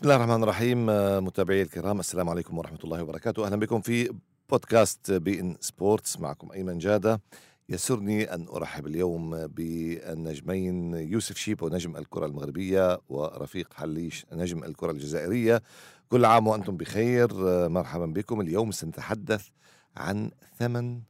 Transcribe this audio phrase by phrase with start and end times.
[0.00, 0.86] بسم الله الرحمن الرحيم
[1.24, 3.46] متابعي الكرام السلام عليكم ورحمة الله وبركاته.
[3.46, 4.14] أهلا بكم في
[4.50, 6.20] بودكاست بي إن سبورتس.
[6.20, 7.20] معكم أيمن جادة.
[7.68, 15.62] يسرني أن أرحب اليوم بالنجمين يوسف شيبو نجم الكرة المغربية ورفيق حليش نجم الكرة الجزائرية.
[16.08, 17.28] كل عام وأنتم بخير.
[17.68, 18.40] مرحبا بكم.
[18.40, 19.48] اليوم سنتحدث
[19.96, 21.00] عن ثمن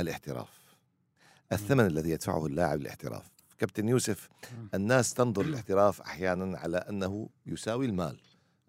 [0.00, 0.76] الاحتراف.
[1.52, 4.28] الثمن الذي يدفعه اللاعب للاحتراف كابتن يوسف
[4.74, 8.20] الناس تنظر للاحتراف أحيانا على أنه يساوي المال.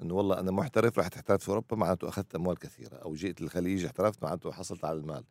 [0.02, 2.96] إنه والله أنا محترف رحت احترفت في أوروبا معناته أخذت أموال كثيرة.
[2.96, 5.24] أو جئت للخليج احترفت معناته حصلت على المال.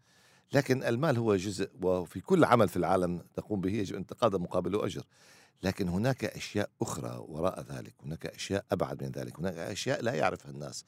[0.53, 4.87] لكن المال هو جزء وفي كل عمل في العالم تقوم به يجب أن تقاضى مقابله
[4.87, 5.05] اجر
[5.63, 7.95] لكن هناك أشياء أخرى وراء ذلك.
[8.05, 9.39] هناك أشياء أبعد من ذلك.
[9.39, 10.85] هناك أشياء لا يعرفها الناس.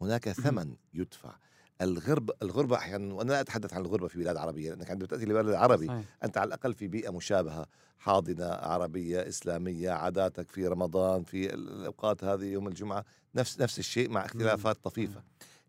[0.00, 1.34] هناك ثمن يدفع.
[1.82, 5.54] الغرب الغربة أحيانا وأنا لا أتحدث عن الغربة في بلاد عربية لأنك عندما تأتي لبلد
[5.54, 6.04] عربي صحيح.
[6.24, 7.66] أنت على الأقل في بيئة مشابهة
[7.98, 14.24] حاضنة عربية إسلامية عاداتك في رمضان في الأوقات هذه يوم الجمعة نفس نفس الشيء مع
[14.24, 15.22] اختلافات طفيفة.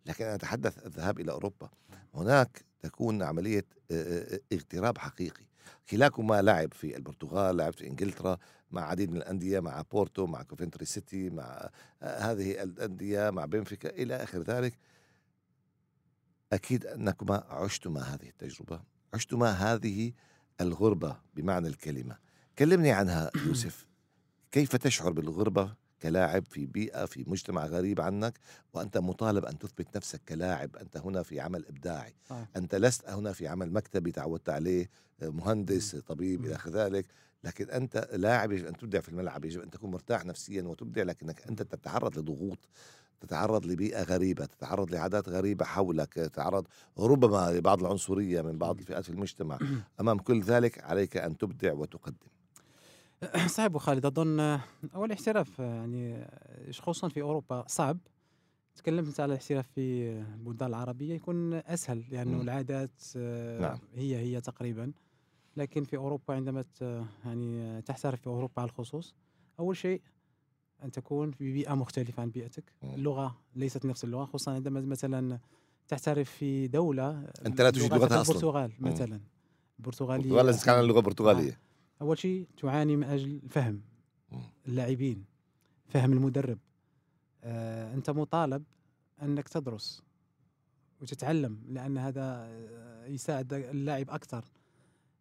[0.06, 1.70] لكن أنا أتحدث الذهاب إلى أوروبا.
[2.14, 3.66] هناك تكون عملية
[4.54, 5.46] اغتراب حقيقي.
[5.90, 8.38] كلاكما لعب في البرتغال لعب في إنجلترا
[8.72, 11.70] مع عديد من الأندية مع بورتو مع كوفنتري سيتي مع
[12.02, 14.74] هذه الأندية مع بنفيكا إلى آخر ذلك.
[16.54, 18.82] أكيد أنكما عشتما هذه التجربة
[19.14, 20.14] عشتما هذه
[20.62, 22.18] الغربة بمعنى الكلمة.
[22.60, 23.88] كلمني عنها يوسف.
[24.52, 28.40] كيف تشعر بالغربة كلاعب في بيئة في مجتمع غريب عنك
[28.74, 32.16] وأنت مطالب أن تثبت نفسك كلاعب؟ أنت هنا في عمل إبداعي.
[32.32, 32.48] آه.
[32.56, 34.90] أنت لست هنا في عمل مكتبي تعودت عليه
[35.22, 37.06] مهندس طبيب إلى ذلك.
[37.44, 41.48] لكن أنت لاعب يجب أن تبدع في الملعب يجب أن تكون مرتاح نفسيا وتبدع لكنك
[41.48, 42.70] أنت تتعرض لضغوط.
[43.24, 46.68] تتعرض لبيئة غريبة تتعرض لعادات غريبة حولك تتعرض
[47.00, 49.58] ربما لبعض العنصرية من بعض الفئات في المجتمع.
[50.02, 52.28] أمام كل ذلك عليك أن تبدع وتقدم.
[53.60, 54.06] أبو خالد.
[54.06, 54.60] أظن
[54.96, 56.28] أول احتراف يعني
[56.72, 57.98] خصوصا في أوروبا صعب.
[58.76, 63.02] تكلمت على الاحتراف في البلدان العربية يكون أسهل لأنه العادات
[63.62, 63.78] نعم.
[63.96, 64.92] هي هي تقريبا.
[65.58, 66.66] لكن في أوروبا عندما
[67.26, 69.16] يعني تحترف في أوروبا على الخصوص
[69.60, 70.02] أول شيء
[70.84, 72.64] أن تكون في بيئة مختلفة عن بيئتك.
[72.84, 75.40] اللغة ليست نفس اللغة خصوصا عندما مثلا
[75.88, 78.36] تحترف في دولة أنت لا تجيد لغتها أصلا.
[78.36, 79.20] البرتغال مثلا.
[79.80, 81.58] البرتغالية البرتغال لازم تتكلم البرتغالية آه.
[82.04, 83.82] أول شيء تعاني من أجل فهم.
[84.68, 85.26] اللاعبين
[85.88, 86.60] فهم المدرب.
[87.44, 88.64] آه أنت مطالب
[89.22, 90.02] أنك تدرس
[91.02, 92.48] وتتعلم لأن هذا
[93.08, 94.46] يساعد اللاعب أكثر.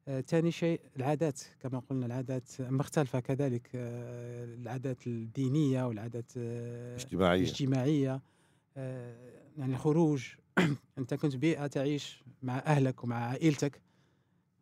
[0.06, 1.40] ثاني آه شيء العادات.
[1.60, 3.70] كما قلنا العادات مختلفة كذلك.
[3.74, 7.42] آه العادات الدينية والعادات الاجتماعية.
[7.42, 8.22] الاجتماعية.
[8.76, 10.26] آه يعني خروج
[10.98, 13.82] أنت كنت بيئة تعيش مع أهلك ومع عائلتك.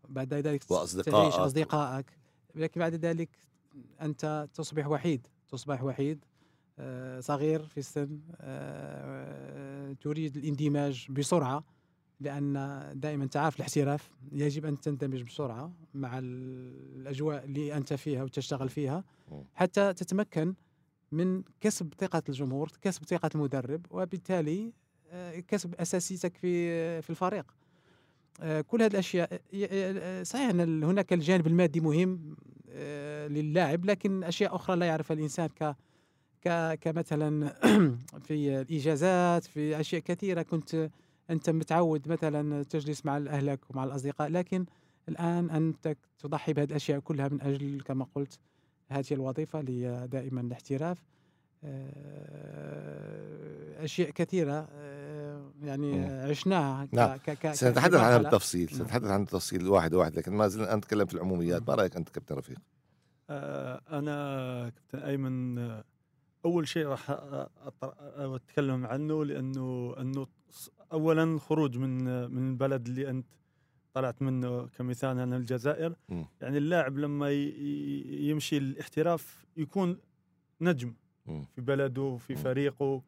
[0.08, 2.06] بعد ذلك وأصدقائك تعيش أصدقائك.
[2.54, 3.28] لكن بعد ذلك
[4.00, 5.26] أنت تصبح وحيد.
[5.48, 6.24] تصبح وحيد
[7.20, 8.20] صغير في السن
[10.00, 11.64] تريد الاندماج بسرعة.
[12.20, 19.04] لأن دائما تعرف الاحتراف يجب أن تندمج بسرعة مع الأجواء اللي أنت فيها وتشتغل فيها
[19.54, 20.54] حتى تتمكن
[21.12, 24.72] من كسب ثقة الجمهور كسب ثقة المدرب وبالتالي
[25.48, 27.54] كسب أساسيتك في في الفريق.
[28.66, 29.40] كل هذه الأشياء
[30.22, 32.36] صحيح أن هناك الجانب المادي مهم
[33.28, 37.54] للاعب لكن أشياء أخرى لا يعرفها الإنسان ك كمثلا
[38.26, 40.42] في الإجازات في أشياء كثيرة.
[40.42, 40.90] كنت
[41.30, 44.66] أنت متعود مثلا تجلس مع اهلك ومع الأصدقاء لكن
[45.08, 48.38] الآن أنت تضحي بهذه الأشياء كلها من أجل كما قلت
[48.88, 51.04] هذه الوظيفة اللي هي دائما الاحتراف
[53.84, 54.68] أشياء كثيرة
[55.62, 57.16] يعني عشناها نعم.
[57.16, 61.14] ك ك سنتحدث عنها بالتفصيل سنتحدث عن التفصيل واحد واحد لكن ما زلنا نتكلم في
[61.14, 62.58] العموميات ما رأيك أنت كابتن رفيق؟
[63.30, 65.58] آه أنا كابتن أيمن
[66.44, 67.10] أول شيء راح
[68.16, 70.26] أتكلم عنه لأنه أنه
[70.92, 73.26] اولا خروج من من البلد اللي أنت
[73.94, 75.94] طلعت منه كمثال أنا الجزائر.
[76.08, 76.24] م.
[76.40, 79.98] يعني اللاعب لما يمشي الاحتراف يكون
[80.60, 80.94] نجم
[81.26, 81.42] م.
[81.42, 83.02] في بلده في فريقه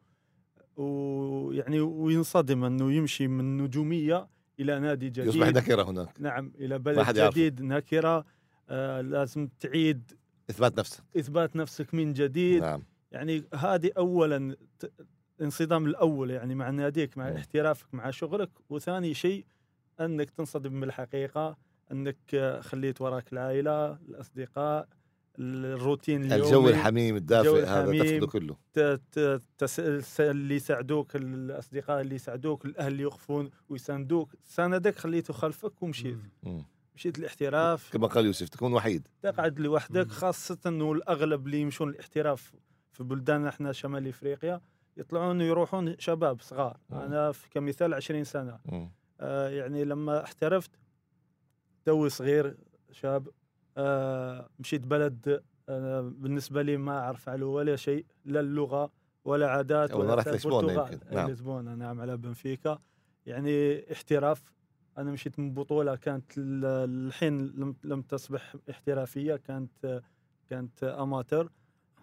[0.77, 4.27] ويعني وينصدم أنه يمشي من نجومية
[4.59, 5.27] إلى نادي جديد.
[5.27, 6.21] يصبح نكرة هناك.
[6.21, 8.25] نعم إلى بلد جديد نكرة
[8.69, 10.11] آه لازم تعيد
[10.49, 11.03] إثبات نفسك.
[11.17, 12.61] إثبات نفسك من جديد.
[12.61, 12.83] نعم.
[13.13, 14.55] يعني هذه اولا
[15.39, 18.49] الانصدام الأول يعني مع ناديك مع احترافك مع شغلك.
[18.69, 19.45] وثاني شيء
[19.99, 21.57] أنك تنصدم بالحقيقة
[21.91, 24.87] أنك خليت وراك العائلة الأصدقاء
[25.39, 28.57] الروتين اليومي الجو الحميم الدافئ هذا تفقده كله.
[30.19, 34.35] اللي يساعدوك الأصدقاء اللي يساعدوك الأهل اللي يوقفون ويساندوك.
[34.43, 36.17] ساندك خليته خلفك ومشيت.
[36.95, 39.07] مشيت الاحتراف كما قال يوسف تكون وحيد.
[39.21, 42.53] تقعد لوحدك خاصة انه الاغلب اللي يمشون الاحتراف
[42.93, 44.61] في بلدان إحنا شمال إفريقيا
[44.97, 46.97] يطلعون يروحون شباب صغار مم.
[46.99, 48.91] أنا في كمثال 20 سنة مم.
[49.19, 50.71] آه يعني لما احترفت
[51.85, 52.57] توي صغير
[52.91, 53.27] شاب
[53.77, 58.91] آه مشيت بلد آه بالنسبة لي ما أعرف عليه ولا شيء لا اللغة
[59.25, 60.93] ولا عادات ولا رحت البرتغال.
[60.93, 61.15] يمكن.
[61.15, 61.29] نعم.
[61.31, 62.79] لشبونة نعم على بنفيكا
[63.25, 64.53] يعني احتراف
[64.97, 66.65] أنا مشيت من بطولة كانت ال-
[67.07, 70.01] الحين لم لم تصبح احترافية كانت
[70.49, 71.51] كانت اماتور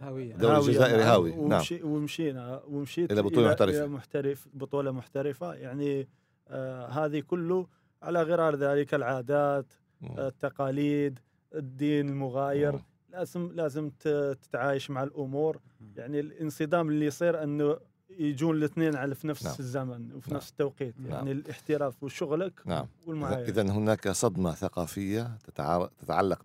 [0.00, 1.02] هاوية دوري هاوية، الجزائري.
[1.02, 1.40] هاوي، نعم.
[1.40, 3.78] ومشي ومشينا ومشيت إلى بطولة محترفة.
[3.78, 6.08] إلى محترف بطولة محترفة يعني
[6.48, 7.66] آه هذه كله
[8.02, 9.66] على غرار ذلك العادات
[10.00, 10.18] مم.
[10.18, 11.18] التقاليد
[11.54, 12.80] الدين المغاير مم.
[13.12, 15.60] لازم لازم ت- تتعايش مع الأمور
[15.96, 17.76] يعني الانصدام اللي يصير أنه
[18.18, 19.54] يجون الاثنين على في نفس نعم.
[19.58, 20.36] الزمن وفي نعم.
[20.36, 21.10] نفس التوقيت نعم.
[21.10, 26.42] يعني الاحتراف وشغلك نعم والمعايير إذا هناك صدمة ثقافية تتع- تتعلق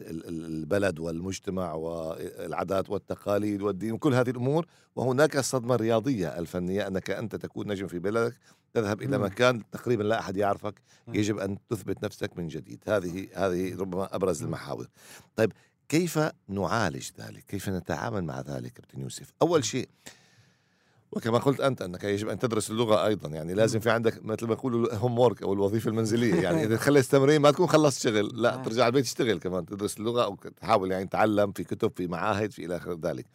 [0.00, 4.66] ال- البلد والمجتمع والعادات والتقاليد والدين وكل هذه الأمور
[4.96, 8.36] وهناك الصدمة الرياضية الفنية أنك أنت تكون نجم في بلدك
[8.74, 9.24] تذهب إلى مم.
[9.24, 10.74] مكان تقريبا لا أحد يعرفك.
[11.08, 12.78] يجب أن تثبت نفسك من جديد.
[12.88, 14.86] هذه هذه ربما أبرز المحاور.
[15.36, 15.52] طيب
[15.88, 16.18] كيف
[16.48, 19.88] نعالج ذلك؟ كيف نتعامل مع ذلك كابتن يوسف؟ أول شيء
[21.12, 23.28] وكما قلت أنت أنك يجب أن تدرس اللغة أيضا.
[23.28, 26.34] يعني لازم في عندك مثل ما يقولوا الهوم وورك أو الوظيفة المنزلية.
[26.34, 28.42] يعني إذا خلصت تمرين ما تكون خلصت شغل.
[28.42, 28.56] لا.
[28.56, 29.66] ترجع البيت تشتغل كمان.
[29.66, 33.26] تدرس اللغة أو تحاول يعني تتعلم في كتب في معاهد في إلى آخر ذلك.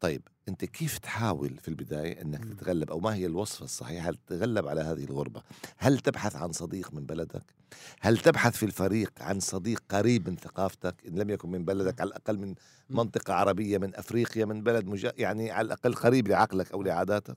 [0.00, 2.44] طيب أنت كيف تحاول في البداية أنك.
[2.44, 5.42] تتغلب؟ أو ما هي الوصفة الصحيحة؟ لتتغلب على هذه الغربة؟
[5.76, 7.61] هل تبحث عن صديق من بلدك؟
[8.00, 12.08] هل تبحث في الفريق عن صديق قريب من ثقافتك؟ إن لم يكن من بلدك على
[12.08, 12.54] الأقل من
[12.90, 15.12] منطقة عربية من أفريقيا من بلد مجا...
[15.18, 17.36] يعني على الأقل قريب لعقلك أو لعاداتك.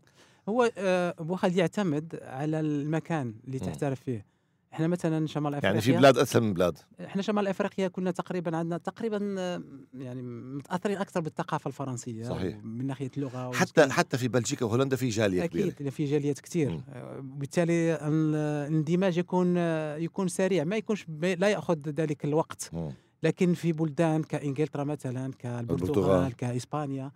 [0.50, 3.60] هو آه، أبو خالد يعتمد على المكان اللي.
[3.60, 4.35] تحترف فيه.
[4.76, 8.58] إحنا مثلا شمال افريقيا يعني في بلاد اسهل من بلاد إحنا شمال أفريقيا كنا تقريبا
[8.58, 9.64] عندنا تقريبا آه،
[9.94, 12.58] يعني متأثرين أكثر بالثقافة الفرنسية صحيح.
[12.64, 13.92] من ناحية اللغة حتى والسكن.
[13.92, 16.82] حتى في بلجيكا وهولندا في جالية كبيرة أكيد في جاليات كثير.
[16.94, 18.36] آه، وبالتالي ال-
[18.70, 22.92] الاندماج يكون آه، يكون سريع ما يكونش لا يأخذ ذلك الوقت مم.
[23.24, 25.68] لكن في بلدان كإنجلترا مثلا البرتغال.
[25.68, 27.12] كالبرتغال كاسبانيا.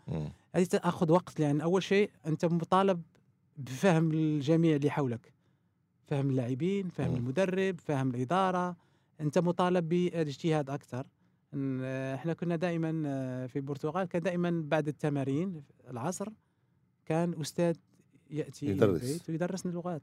[0.55, 3.01] هذه تأخذ وقت لأن أول شيء أنت مطالب
[3.57, 5.33] بفهم الجميع اللي حولك
[6.09, 7.15] فهم اللاعبين فهم مم.
[7.17, 8.75] المدرب فهم الإدارة
[9.21, 11.56] أنت مطالب بالاجتهاد أكثر إن-
[12.15, 16.27] إحنا كنا دائما آه، في البرتغال كان دائما بعد التمارين العصر
[17.06, 17.75] كان أستاذ
[18.29, 19.03] يأتي يدرس.
[19.03, 20.01] البيت ويدرسنا اللغات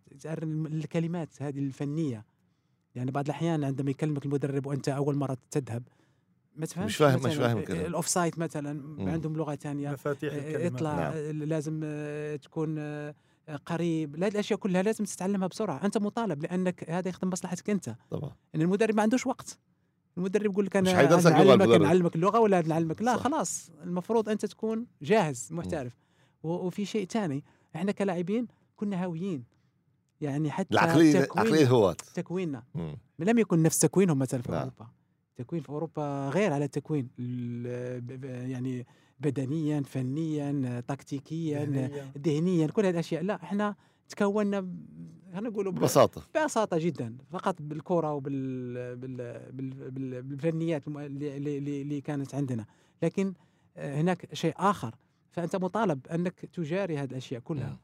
[0.73, 2.25] الكلمات هذه الفنية
[2.94, 5.82] يعني بعض الأحيان عندما يكلمك المدرب وأنت أول مرة تذهب
[6.56, 7.87] ما تفهمش فاهم- مش مثلاً فاهم الكلام.
[7.87, 9.09] ال offside مثلا مم.
[9.09, 11.12] عندهم لغة ثانية مفاتيح آه، الكلمات اطلع نعم.
[11.12, 13.14] آه، لازم آه، تكون آه،
[13.67, 15.85] قريب لا الأشياء كلها لازم تتعلمها بسرعة.
[15.85, 17.97] أنت مطالب لأنك هذا يخدم مصلحتك أنت.
[18.11, 18.33] طبعا.
[18.55, 19.59] إن المدرب ما عندوش وقت.
[20.19, 21.81] المدرب يقول لك أنا نعلمك.
[21.81, 23.23] نعلمك اللغة ولا نعلمك لا صح.
[23.23, 23.71] خلاص.
[23.83, 25.93] المفروض أنت تكون جاهز محترف.
[26.43, 27.45] وفي شيء ثاني
[27.77, 28.47] إحنا كلاعبين
[28.77, 29.45] كنا هاويين.
[30.21, 31.97] يعني حتى العقلية عقليه هواة.
[32.15, 32.63] تكويننا.
[33.19, 34.61] لم يكن نفس تكوينهم مثلا في نعم.
[34.61, 34.87] أوروبا.
[35.37, 37.09] تكوين في أوروبا غير على التكوين.
[38.23, 38.87] يعني
[39.21, 41.65] بدنيا فنيا تكتيكيا
[42.19, 42.67] ذهنياً.
[42.67, 43.23] كل هذه الأشياء.
[43.23, 43.75] لا إحنا
[44.09, 44.61] تكوننا
[45.33, 46.23] خلينا نقول ب- ببساطة.
[46.35, 49.17] ببساطة جدا فقط بالكرة وبال بال
[49.53, 52.67] بال بال بالفنيات الم- اللي, اللي, اللي كانت عندنا.
[53.02, 53.35] لكن
[53.76, 54.95] آه، هناك شيء آخر.
[55.31, 57.79] فأنت مطالب أنك تجاري هذه الأشياء كلها.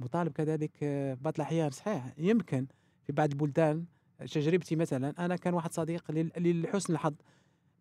[0.00, 1.70] مطالب كذلك آه، بعض الأحيان.
[1.70, 2.66] صحيح يمكن
[3.06, 3.84] في بعض البلدان
[4.18, 6.04] تجربتي مثلا أنا كان واحد صديق
[6.36, 7.14] لحسن الحظ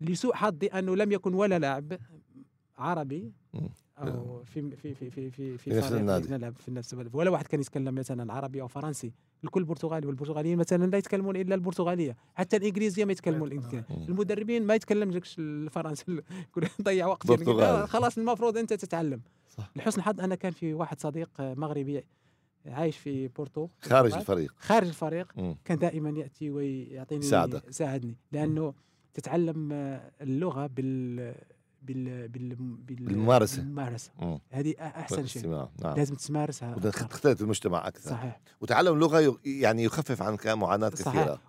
[0.01, 1.98] لسوء حظي أنه لم يكن ولا لاعب.
[2.77, 3.70] عربي مم.
[3.98, 6.30] أو في في في في في في نفس النادي.
[6.32, 9.13] نلعب في نفس البلد ولا واحد كان يتكلم مثلا عربي أو فرنسي
[9.44, 13.48] الكل برتغالي والبرتغاليين مثلا لا يتكلمون إلا البرتغالية حتى الإنجليزية ما يتكلمون.
[13.48, 13.86] الإنجليزية.
[13.89, 14.03] مم.
[14.10, 16.06] المدربين ما يتكلم لكش الفرنسي
[16.50, 17.51] يقول ضيع وقت برتغالي.
[17.51, 17.86] الإنجليزية.
[17.86, 19.72] خلاص المفروض أنت تتعلم صح.
[19.75, 22.03] لحسن الحظ أنا كان في واحد صديق مغربي
[22.65, 24.20] عايش في بورتو خارج البرتغال.
[24.22, 25.56] الفريق خارج الفريق مم.
[25.65, 27.68] كان دائما يأتي ويعطيني يساعدك.
[27.68, 28.74] يساعدني لأنه
[29.13, 31.36] تتعلم آه، اللغة بال
[31.84, 32.96] بال بال بال.
[32.96, 33.63] بالممارسة
[34.22, 34.40] مم.
[34.52, 35.48] هذه أحسن شيء.
[35.84, 36.74] نعم لازم تمارسها.
[36.90, 41.13] تختلط بالمجتمع أكثر صحيح وتعلم اللغة يعني يخفف عنك معاناة صحيح.
[41.24, 41.40] كثيرة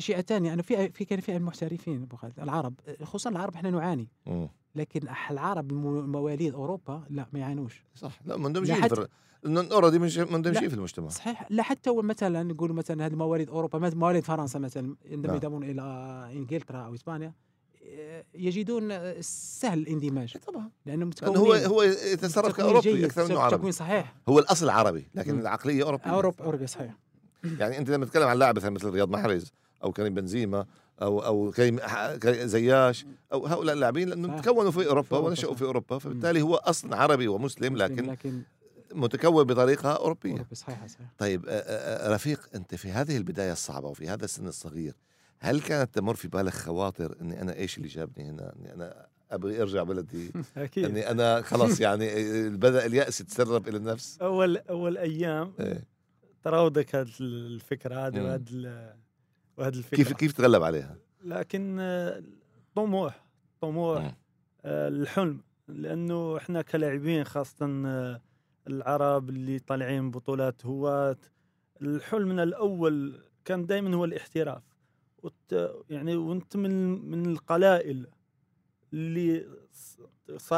[0.00, 4.08] شيء ثاني أنا في في كان في المحترفين أبو خالد العرب خصوصا العرب إحنا نعاني
[4.26, 4.48] مم.
[4.74, 5.00] لكن
[5.30, 8.36] العرب مواليد أوروبا لا ما يعانوش صح لا
[8.82, 9.08] حتى- الر-
[9.42, 10.68] لأنه already مش- مندمجين لا.
[10.68, 15.26] في المجتمع صحيح لا حتى مثلا نقولوا مثلا هذه مواليد أوروبا مواليد فرنسا مثلا عندما
[15.26, 15.36] نعم.
[15.36, 15.82] يذهبون إلى
[16.32, 17.32] إنجلترا أو إسبانيا
[18.34, 20.36] يجدون سهل الاندماج.
[20.46, 20.70] طبعا.
[20.86, 23.72] لانهم لأنه هو متكونين هو يتصرف تكوين كاوروبي أكثر منه تكوين عربي.
[23.72, 24.14] صحيح.
[24.28, 25.40] هو الأصل عربي لكن مم.
[25.40, 26.10] العقلية أوروبية.
[26.10, 26.94] اوروبا اوروبا صحيح.
[27.58, 29.52] يعني أنت لما تتكلم عن لاعب مثلا مثل رياض محرز
[29.84, 30.66] أو كريم بنزيما
[31.02, 31.78] أو أو كريم
[32.24, 34.40] زياش أو هؤلاء اللاعبين لأنهم.
[34.40, 35.54] تكونوا في أوروبا ونشأوا.
[35.54, 38.16] في أوروبا فبالتالي هو أصلا عربي ومسلم لكن
[38.94, 40.46] متكون بطريقة أوروبية.
[40.52, 41.06] صحيح صحيح.
[41.18, 41.44] طيب
[42.06, 44.94] رفيق أنت في هذه البداية الصعبة وفي هذا السن الصغير
[45.40, 49.62] هل كانت تمر في بالك خواطر إني أنا إيش اللي جابني هنا إني أنا أبغي
[49.62, 54.98] أرجع بلدي أكيد إني أنا خلاص يعني آه، بدأ اليأس يتسرب إلى النفس أول أول
[54.98, 55.84] أيام إيه.
[56.42, 58.22] تراودك هذه الفكرة هذه.
[58.22, 58.94] وهذه
[59.56, 62.22] وهذه الفكرة كيف كيف تغلب عليها؟ لكن آه،
[62.74, 63.26] طموح
[63.60, 64.14] طموح.
[64.64, 67.66] آه، الحلم لأنه إحنا كلاعبين خاصة
[68.68, 71.16] العرب اللي طالعين بطولات هواة
[71.82, 74.62] الحلمنا الأول كان دائما هو الاحتراف
[75.22, 78.06] وت- يعني وانت من من القلائل
[78.92, 79.46] اللي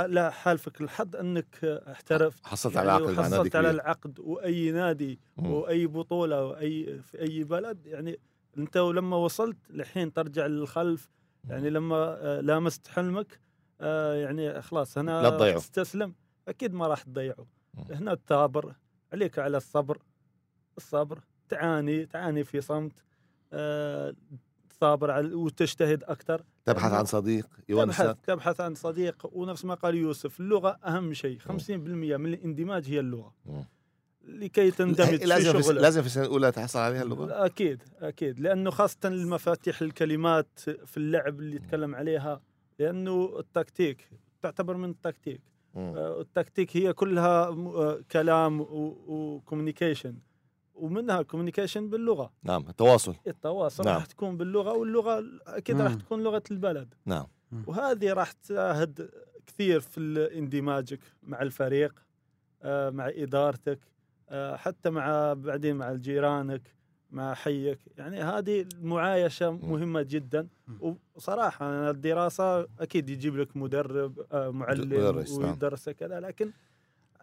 [0.06, 4.70] لا حالفك الحظ انك احترف حصلت يعني على عقد مع نادي وحصلت على العقد وأي
[4.72, 5.46] نادي مم.
[5.50, 8.18] وأي بطولة واي في أي بلد يعني
[8.58, 11.08] انت ولما وصلت لحين ترجع للخلف
[11.48, 13.40] يعني لما آه، لامست حلمك
[13.80, 15.58] آه، يعني خلاص هنا لا تضيعه.
[15.58, 16.14] تستسلم
[16.48, 17.46] أكيد ما راح تضيعه.
[17.90, 18.74] هنا تثابر
[19.12, 19.98] عليك على الصبر
[20.76, 23.04] الصبر تعاني تعاني في صمت
[24.82, 26.42] على وتجتهد أكثر.
[26.64, 29.30] تبحث عن صديق تبحث يونسك تبحث عن صديق.
[29.32, 31.38] ونفس ما قال يوسف اللغة أهم شيء.
[31.38, 33.34] 50% من الاندماج هي اللغة.
[34.24, 35.80] لكي تندمج لازم في شغلك.
[35.80, 38.40] لازم في السنة الأولى تحصل عليها اللغة؟ أكيد أكيد.
[38.40, 42.40] لأنه خاصة المفاتيح الكلمات في اللعب اللي يتكلم عليها.
[42.78, 44.08] لأنه التكتيك
[44.42, 45.40] تعتبر من التكتيك.
[45.76, 48.66] آه، التكتيك هي كلها آه، كلام
[49.08, 50.14] و communication
[50.78, 52.32] ومنها communication باللغة.
[52.42, 53.14] نعم التواصل.
[53.26, 53.94] التواصل نعم.
[53.94, 55.94] راح تكون باللغة واللغة أكيد راح.
[55.94, 56.94] تكون لغة البلد.
[57.06, 57.26] نعم.
[57.66, 59.10] وهذه راح تساعد
[59.46, 61.94] كثير في اندماجك مع الفريق
[62.62, 63.78] آه، مع إدارتك
[64.28, 66.62] آه، حتى مع بعدين مع جيرانك
[67.10, 67.78] مع حيك.
[67.96, 70.48] يعني هذه المعايشة مهمة جدا.
[71.14, 75.50] وصراحة الدراسة أكيد يجيب لك مدرب آه، معلم مدرس، نعم.
[75.50, 76.50] ويدرسك كذا لكن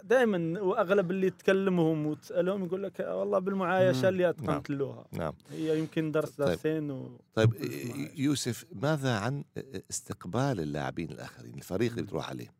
[0.07, 4.09] دائما وأغلب اللي تكلمهم وتسألهم يقول لك والله بالمعايشة.
[4.09, 4.29] اللي نعم.
[4.33, 6.47] اتقنت اللغة نعم هي يمكن درس طيب.
[6.49, 7.19] درسين و...
[7.33, 8.11] طيب في المعايشة.
[8.21, 9.43] يوسف ماذا عن
[9.89, 12.53] استقبال اللاعبين الآخرين الفريق اللي بتروح عليه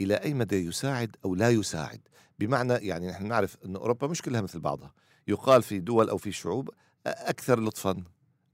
[0.00, 2.00] إلى أي مدى يساعد أو لا يساعد
[2.38, 4.92] بمعنى يعني نحن نعرف إن أوروبا مش كلها مثل بعضها
[5.28, 6.70] يقال في دول أو في شعوب
[7.06, 8.04] أكثر لطفا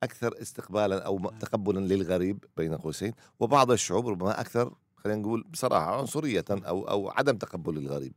[0.02, 5.98] أكثر استقبالا أو م- تقبلا للغريب بين قوسين وبعض الشعوب ربما أكثر خلينا نقول بصراحة
[5.98, 8.12] عنصرية أو أو عدم تقبل للغريب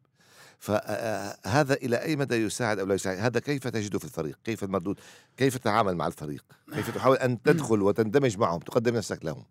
[0.59, 4.99] فهذا إلى أي مدى يساعد أو لا يساعد؟ هذا كيف تجده في الفريق؟ كيف المردود؟
[5.37, 9.43] كيف تتعامل مع الفريق؟ كيف تحاول أن تدخل وتندمج معهم تقدم نفسك لهم؟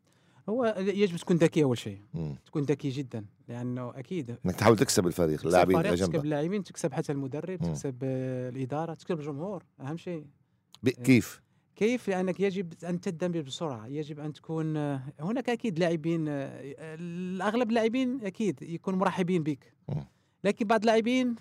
[0.49, 2.01] هو يجب تكون ذكي أول شيء.
[2.15, 2.37] مم.
[2.47, 7.63] تكون ذكي جدا لأنه أكيد إنك تحاول تكسب الفريق اللاعبين تكسب اللاعبين تكسب حتى المدرب
[7.63, 7.69] مم.
[7.73, 10.25] تكسب آه، الإدارة تكسب الجمهور أهم شيء.
[10.83, 11.41] ب- كيف؟
[11.77, 16.49] كيف؟ لأنك يجب أن تندمج بسرعة يجب أن تكون آه، هناك أكيد لاعبين آه،
[16.79, 19.73] الأغلب اللاعبين أكيد يكونوا مرحبين بك.
[19.89, 20.05] مم.
[20.47, 21.35] لكن بعض اللاعبين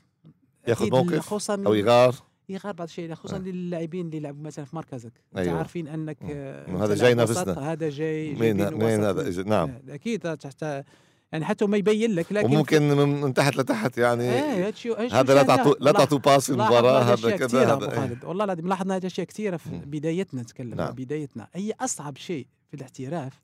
[0.67, 2.15] ياخذ موقف خصوصا أو يغار
[2.49, 3.39] يغار بعض الشيء خصوصا آه.
[3.39, 5.57] للاعبين اللي يلعبوا مثلا في مركزك أيوة.
[5.57, 6.17] عارفين أنك.
[6.23, 7.71] آه، أنت هذا جاي ينافسنا.
[7.71, 9.03] هذا جاي مين مين.
[9.03, 10.83] هذا نعم آه، أكيد حتى
[11.31, 15.43] يعني حتى ما يبين لك لكن وممكن من من تحت لتحت يعني شيء هذا لا.
[15.43, 18.19] تعطوا لا تعطوا باس المباراة هذا أشياء كذا هذا إيه.
[18.23, 19.69] والله العظيم لاحظنا هذه أشياء كثيرة في.
[19.69, 20.91] بدايتنا نتكلم نعم.
[20.91, 23.41] بدايتنا هي أصعب شيء في الاحتراف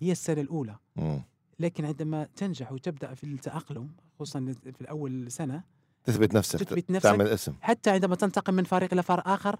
[0.00, 1.22] هي السنة الأولى مم.
[1.58, 5.62] لكن عندما تنجح وتبدأ في التأقلم خصوصا في الأول سنة
[6.04, 9.56] تثبت نفسك تثبت نفسك تعمل اسم حتى عندما تنتقل من فريق إلى فريق آخر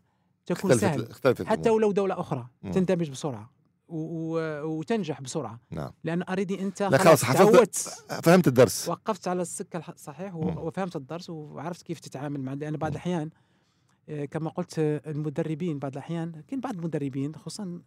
[0.47, 1.71] تكون اختلفت سهل اختلفت حتى.
[1.71, 2.73] ولو دولة أخرى مم.
[2.73, 3.50] تندمج بسرعة
[3.88, 3.97] و...
[3.99, 4.38] و...
[4.78, 7.76] وتنجح بسرعة نعم لأن اريدي أنت لا خلاص حفظت تعودت
[8.25, 10.35] فهمت الدرس وقفت على السكة الصحيح.
[10.35, 12.90] وفهمت الدرس وعرفت كيف تتعامل مع لأن بعض.
[12.90, 13.31] الأحيان
[14.09, 17.83] آه، كما قلت آه، المدربين بعض الأحيان كاين بعض المدربين خصوصا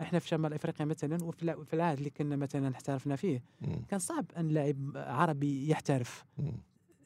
[0.00, 3.84] إحنا في شمال إفريقيا مثلا وفي الع- في العهد اللي كنا مثلا احترفنا فيه مم.
[3.88, 6.24] كان صعب أن لاعب عربي يحترف.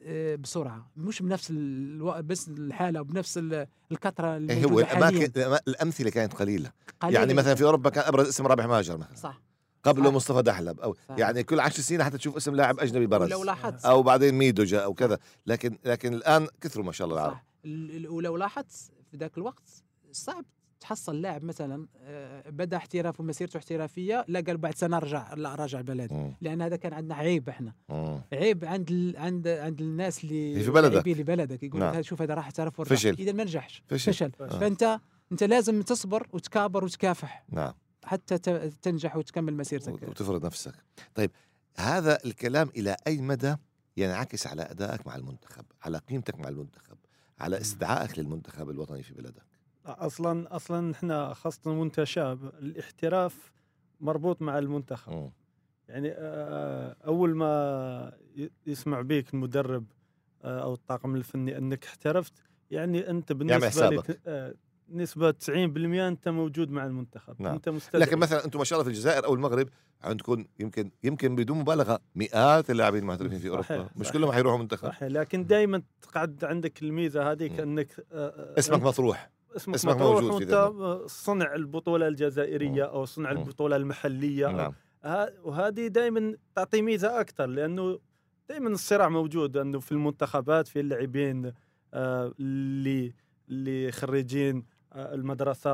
[0.06, 2.22] آه، بسرعة مش بنفس ألو...
[2.22, 6.70] بس الحالة وبنفس ال- الكثرة إيه هو الموجوده حاليا الاماكن الأمثلة كانت قليلة
[7.00, 7.54] قليلاً يعني مثلا.
[7.54, 9.40] في أوروبا كان أبرز اسم رابح ماجر مثلا صح
[9.84, 10.14] قبله صح.
[10.14, 11.18] مصطفى دحلب أو صح.
[11.18, 14.64] يعني كل عشر سنين حتى تشوف اسم لاعب أجنبي برز ولو لاحظت أو بعدين ميدو
[14.64, 17.44] جاء أو كذا لكن لكن الآن كثروا ما شاء الله العرب صح
[18.10, 19.68] ولو لاحظت في ذاك الوقت
[20.12, 20.44] صعب
[20.84, 25.80] تحصل لاعب مثلا آه، بدا احترافه مسيرته احترافية لا قال بعد سنه رجع لا راجع
[25.80, 26.34] بلدي.
[26.40, 28.20] لأن هذا كان عندنا عيب إحنا مم.
[28.32, 29.16] عيب عند ال...
[29.16, 31.08] عند عند الناس اللي في بلدك.
[31.08, 32.02] اللي بلدك يقول نعم.
[32.02, 33.16] شوف هذا راح احترف فشل.
[33.18, 34.12] إذا ما نجحش فشل.
[34.12, 34.58] فشل آه.
[34.58, 35.00] فأنت
[35.32, 37.72] أنت لازم تصبر وتكابر وتكافح نعم
[38.04, 38.38] حتى
[38.82, 40.74] تنجح وتكمل مسيرتك وتفرض نفسك
[41.14, 41.30] طيب
[41.76, 43.56] هذا الكلام إلى أي مدى
[43.96, 46.96] ينعكس على أدائك مع المنتخب على قيمتك مع المنتخب
[47.40, 49.53] على استدعائك للمنتخب الوطني في بلدك
[49.86, 53.52] أصلا أصلا إحنا خاصة وانت شاب الاحتراف
[54.00, 55.30] مربوط مع المنتخب.
[55.88, 58.12] يعني آه، أول ما
[58.66, 59.84] يسمع بيك المدرب
[60.44, 62.32] آه، أو الطاقم الفني إنك احترفت
[62.70, 64.10] يعني أنت بالنسبة حسابك.
[64.10, 64.54] لك آه،
[64.88, 67.54] نسبة 90% أنت موجود مع المنتخب نعم.
[67.54, 69.68] أنت مستدعي لكن مثلا أنتم ما شاء الله في الجزائر أو المغرب
[70.02, 74.12] عندكم يمكن يمكن بدون مبالغة مئات اللاعبين المحترفين في أوروبا صحيح، مش صحيح.
[74.12, 77.60] كلهم حيروحوا منتخب صحيح لكن دائما تقعد عندك الميزة هذيك.
[77.60, 83.32] إنك آه، آه، اسمك مطروح اسمك, اسمك مطروح موجود وانت صنع البطولة الجزائرية أو صنع
[83.32, 83.38] مم.
[83.38, 84.73] البطولة المحلية نعم
[85.44, 87.99] وهذه دائما تعطي ميزة أكثر لأنه
[88.49, 91.52] دائما الصراع موجود انه في المنتخبات في اللاعبين
[91.94, 93.14] آه، اللي
[93.49, 95.70] اللي خريجين آه، المدرسة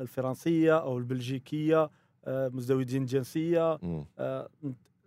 [0.00, 1.90] الفرنسية أو البلجيكية
[2.24, 3.06] آه، مزدوجين.
[4.18, 4.48] آه،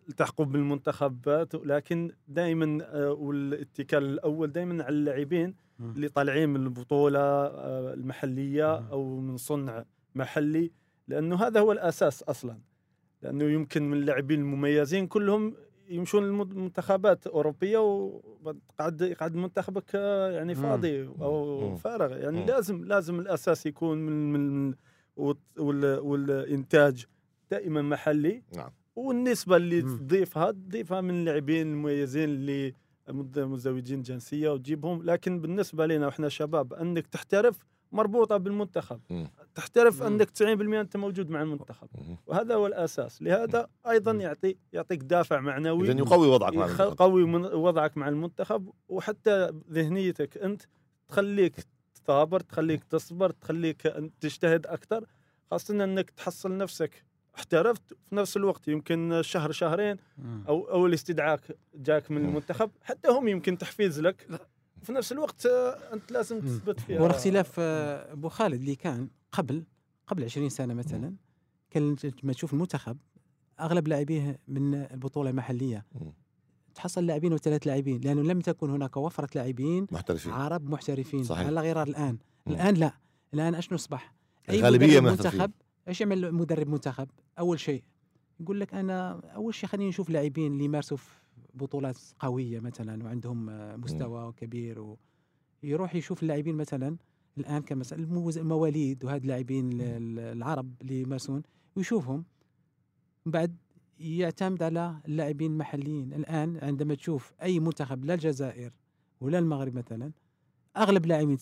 [0.10, 5.56] التحقوا بالمنتخبات لكن دائما والاتكال الأول دائما على اللاعبين.
[5.80, 8.76] اللي طالعين من البطولة آه، المحلية.
[8.92, 10.72] أو من صنع محلي
[11.08, 12.58] لأنه هذا هو الأساس أصلا
[13.22, 15.56] لأنه يمكن من اللاعبين المميزين كلهم
[15.90, 20.56] يمشون للمنتخبات أوروبية وقعد يقعد منتخبك آه، يعني.
[20.56, 21.04] فاضي.
[21.08, 22.46] أو فارغ يعني.
[22.46, 24.74] لازم لازم الأساس يكون من من
[25.58, 27.06] والإنتاج
[27.52, 29.82] دائما محلي نعم والنسبة اللي.
[29.82, 32.74] تضيفها تضيفها من اللاعبين المميزين اللي
[33.10, 39.00] مزدوجين جنسية وتجيبهم لكن بالنسبة لنا وإحنا شباب أنك تحترف مربوطة بالمنتخب.
[39.56, 40.04] تحترف.
[40.04, 41.88] أنك 90% أنت موجود مع المنتخب.
[42.28, 44.12] وهذا هو الأساس لهذا أيضا.
[44.12, 46.98] يعطي يعطيك دافع معنوي اذا يقوي وضعك مع المنتخب.
[46.98, 50.62] قوي من وضعك مع المنتخب وحتى ذهنيتك أنت
[51.08, 51.56] تخليك
[51.96, 53.82] تصابر تخليك تصبر تخليك
[54.22, 55.06] تجتهد أكثر
[55.52, 57.06] خاصة أنك تحصل نفسك
[57.38, 60.44] احترفت في نفس الوقت يمكن شهر شهرين مم.
[60.48, 61.40] أو أو الاستدعاء
[61.76, 62.30] جاك من مم.
[62.30, 64.28] المنتخب حتى هم يمكن تحفيز لك
[64.84, 66.40] في نفس الوقت آه، أنت لازم.
[66.40, 69.64] تثبت فيها هو الاختلاف آه، أبو خالد اللي كان قبل
[70.08, 71.14] قبل 20 سنة مثلا
[71.70, 72.98] كان لما تشوف المنتخب
[73.60, 75.86] أغلب لاعبيه من البطولة المحلية.
[76.76, 81.48] تحصل لاعبين وثلاث لاعبين لأنه لم تكن هناك وفرة لاعبين محترفين عرب محترفين صحيح.
[81.48, 82.54] على غرار الآن مم.
[82.54, 82.94] الآن لا
[83.34, 84.14] الآن أشنو أصبح
[84.50, 85.04] مدرب محترفين.
[85.04, 85.52] منتخب
[85.88, 87.08] إيش يعمل مدرب منتخب؟
[87.40, 87.84] أول شيء
[88.40, 91.10] يقول لك أنا أول شيء خليني نشوف لاعبين اللي يمارسوا في
[91.54, 93.46] بطولات قوية مثلا وعندهم
[93.82, 94.98] مستوى كبير و
[95.64, 96.98] يروح يشوف اللاعبين مثلا
[97.38, 98.00] الآن كمثلا
[98.38, 101.44] المواليد وهاد اللاعبين ال- ال- العرب اللي يمارسون
[101.76, 102.26] ويشوفهم.
[103.26, 103.56] بعد
[104.00, 106.14] يعتمد على اللاعبين المحليين.
[106.14, 108.72] الآن عندما تشوف أي منتخب لا الجزائر
[109.22, 110.12] ولا المغرب مثلا
[110.78, 111.42] أغلب لاعبين 90%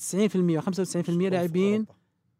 [0.61, 1.85] و95% لاعبين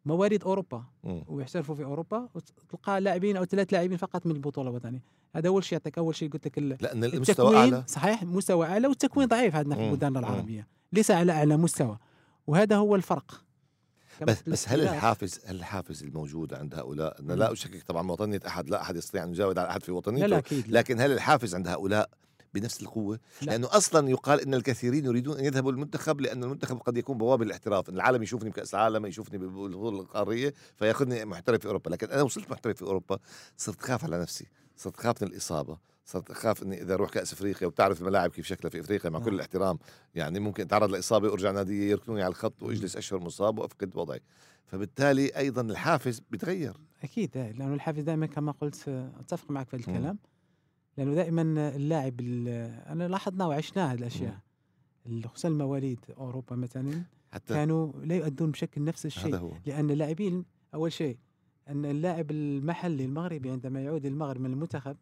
[0.05, 0.83] مواليد أوروبا.
[1.03, 5.03] ويحترفوا في أوروبا وتلقى لاعبين أو ثلاث لاعبين فقط من البطولة الوطنية.
[5.35, 7.83] هذا أول شيء يعطيك أول شيء قلت لك لأن المستوى أعلى.
[7.87, 10.17] صحيح مستوى أعلى والتكوين ضعيف عندنا في مم.
[10.17, 10.67] العربية.
[10.93, 11.97] ليس على أعلى مستوى.
[12.47, 13.43] وهذا هو الفرق.
[14.21, 18.69] بس بس هل الحافز هل الحافز الموجود عند هؤلاء؟ أنا لا أشكك طبعا وطنيه أحد
[18.69, 20.25] لا أحد يستطيع أن يجاوب على أحد في وطنيته.
[20.25, 20.79] لا لا أكيد لا.
[20.79, 22.09] لكن هل الحافز عند هؤلاء
[22.53, 23.51] بنفس القوة؟ لا.
[23.51, 27.89] لأنه أصلا يقال أن الكثيرين يريدون أن يذهبوا للمنتخب لأن المنتخب قد يكون بوابة الاحتراف
[27.89, 32.77] العالم يشوفني بكأس العالم يشوفني بالبطولة القارية فيأخذني محترف في أوروبا لكن أنا وصلت محترف
[32.77, 33.17] في أوروبا
[33.57, 37.67] صرت خاف على نفسي صرت خاف من الإصابة صرت أخاف إني إذا أروح كأس أفريقيا
[37.67, 39.35] وبتعرف الملاعب كيف شكلها في أفريقيا مع كل نعم.
[39.35, 39.79] الاحترام
[40.15, 44.21] يعني ممكن أتعرض لإصابة وأرجع نادية يركنوني على الخط وأجلس أشهر مصاب وأفقد وضعي
[44.65, 49.91] فبالتالي أيضا الحافز بيتغير أكيد آه، لأنه الحافز دائما كما قلت آه، أتفق معك في
[49.91, 50.17] هذا مم.
[50.97, 51.41] لأنه دائما
[51.75, 52.47] اللاعب ال-
[52.87, 54.39] أنا لاحظنا وعشنا هذه الاشياء
[55.25, 57.01] خصوصا المواليد أوروبا مثلا
[57.31, 59.27] حتى كانوا لا يؤدون بشكل نفس الشيء.
[59.27, 59.51] هذا هو.
[59.65, 61.17] لأن اللاعبين أول شيء
[61.69, 64.97] أن اللاعب المحلي المغربي عندما يعود المغرب من المنتخب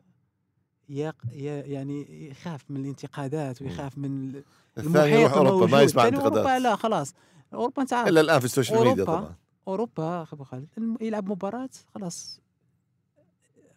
[0.90, 4.44] يق ي- يعني يخاف من الانتقادات ويخاف من ال-
[4.78, 5.82] الثاني يروح أوروبا ما.
[5.82, 6.62] يسمع ثاني أوروبا انتقادات.
[6.62, 7.14] لا خلاص.
[7.54, 8.08] أوروبا أنت عارف.
[8.08, 9.36] إلا الآن في ال social media طبعا.
[9.68, 10.68] أوروبا أبو خالد
[11.02, 12.42] يلعب مباراة خلاص.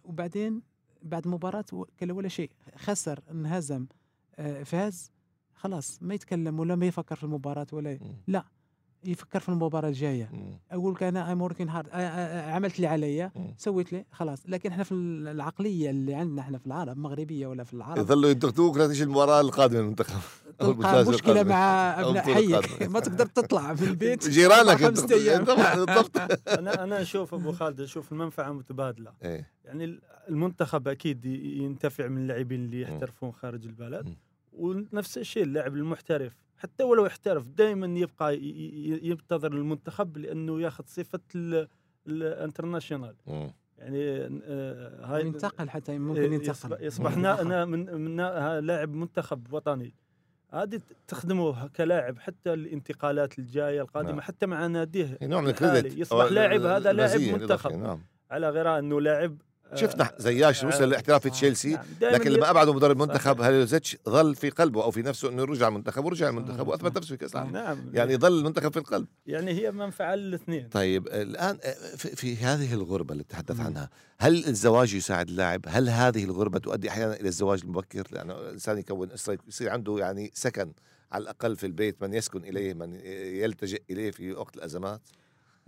[0.05, 0.63] وبعدين
[1.05, 3.87] بعد مباراة و- كلا ولا شيء خسر انهزم
[4.37, 5.11] آه، فاز
[5.55, 8.17] خلاص ما يتكلم ولا ما يفكر في المباراة ولا مم.
[9.07, 10.59] يفكر في المباراة الجاية مم.
[10.73, 11.89] أقول كان I'm working hard
[12.49, 13.55] عملت اللي علي مم.
[13.59, 17.65] سويت لي خلاص لكن إحنا في ال- العقلية اللي عندنا إحنا في العرب مغربية ولا
[17.65, 20.21] في العرب يظلوا يضغطوك لا تجي المباراة القادمة المنتخب
[20.59, 21.43] تلقى مشكلة.
[21.43, 22.83] مع أبناء حيك.
[22.93, 26.19] ما تقدر تطلع من البيت جيرانك بالضبط
[26.59, 29.51] أنا أنا أشوف أبو خالد أشوف المنفعة متبادلة إيه.
[29.65, 32.81] يعني المنتخب أكيد ينتفع من اللاعبين اللي.
[32.83, 34.17] يحترفون خارج البلد مم.
[34.55, 38.39] ونفس الشيء اللاعب المحترف حتى ولو احترف دائما يبقى
[39.03, 41.69] ينتظر المنتخب لأنه ياخذ صفة ال-
[42.07, 43.15] الانترناشونال.
[43.79, 48.17] يعني آه، هاي ينتقل حتى ممكن إيه، ينتقل يصبح, يصبح نا- أنا من من
[48.67, 49.95] لاعب منتخب وطني
[50.51, 54.21] هذه تخدمه كلاعب حتى الانتقالات الجاية القادمة نعم.
[54.21, 55.49] حتى مع ناديه نوع من.
[55.49, 57.73] الكريدت يصبح لاعب هذا لاعب منتخب.
[57.73, 59.37] نعم على غير إنه لاعب
[59.75, 61.85] شفنا زياش وصل آه، للاحتراف في آه، تشيلسي نعم.
[62.01, 62.97] لكن لما ابعده مدرب.
[62.97, 66.69] منتخب هاليوزيتش ظل في قلبه أو في نفسه إنه يرجع المنتخب؟ ورجع المنتخب.
[66.69, 67.53] وأثبت نفسه في كأس العالم.
[67.53, 67.91] نعم.
[67.93, 69.07] يعني ظل المنتخب في القلب.
[69.27, 71.59] يعني هي منفعة للاثنين طيب الآن
[71.97, 73.67] في, في هذه الغربة اللي تتحدث مم.
[73.67, 78.79] عنها هل الزواج يساعد اللاعب؟ هل هذه الغربة تؤدي أحيانا إلى الزواج المبكر؟ لأنه الإنسان
[78.79, 80.73] يكون اسره يصير عنده يعني سكن
[81.13, 85.01] على الأقل في البيت من يسكن إليه من يلتجئ إليه في وقت الأزمات؟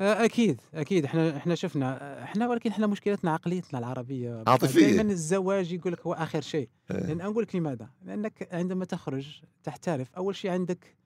[0.00, 4.80] آه، أكيد أكيد إحنا إحنا شفنا إحنا ولكن إحنا مشكلتنا عقليتنا العربية عاطفية.
[4.80, 6.96] دائما الزواج يقول لك هو آخر شيء إيه.
[6.96, 10.96] لأن أقول لك لماذا؟ لأنك عندما تخرج تحترف أول شيء عندك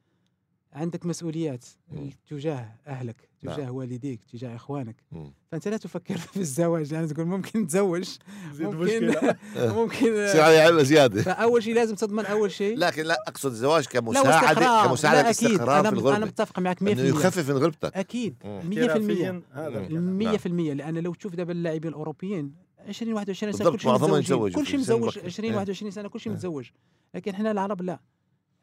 [0.73, 2.11] عندك مسؤوليات مم.
[2.31, 3.55] تجاه أهلك نعم.
[3.57, 4.97] تجاه والديك تجاه إخوانك.
[5.13, 5.33] مم.
[5.53, 8.19] فأنت لا تفكر في الزواج يعني تقول ممكن نتزوج
[8.53, 9.15] زيد ممكن
[9.79, 10.13] ممكن
[10.67, 11.23] عبء زيادة.
[11.23, 12.79] فأول شيء لازم تضمن أول شيء.
[12.79, 15.51] لكن لا أقصد الزواج كمساعده كمساعدة لا أكيد.
[15.51, 16.27] استقرار أنا في أنا الغربة.
[16.27, 17.97] متفق معك 100% انه يخفف من غربتك.
[17.97, 18.37] أكيد.
[18.45, 18.61] مم.
[18.71, 19.77] 100% احترافياً هذا مم.
[19.77, 20.39] الكلام.
[20.73, 22.55] 100% لأن لو تشوف دابا اللاعبين الأوروبيين
[22.89, 25.19] 20 21 سنة بالضبط، كل شيء يتزوجوا كل شيء متزوج.
[25.19, 25.27] بكر.
[25.27, 25.57] 20 إيه.
[25.57, 26.37] 21 سنة كل شيء إيه.
[26.37, 26.71] متزوج.
[27.15, 28.01] لكن إحنا العرب لا.